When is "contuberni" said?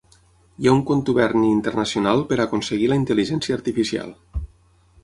0.91-1.51